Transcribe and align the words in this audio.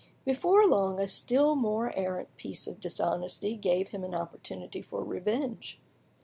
Before 0.25 0.65
long 0.65 0.99
a 0.99 1.05
still 1.05 1.53
mare 1.53 1.93
arrant 1.95 2.35
piece 2.35 2.65
of 2.65 2.79
dishonesty 2.79 3.55
gave 3.55 3.89
him 3.89 4.03
an 4.03 4.15
opportunity 4.15 4.81
for 4.81 5.03
revenge. 5.03 5.79